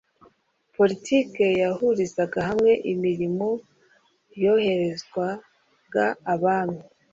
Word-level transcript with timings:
poritiki 0.75 1.45
yahurizaga 1.61 2.39
hamwe 2.49 2.71
imirimo 2.93 3.47
yoherezwaga 4.43 6.05
ibwami 6.33 6.79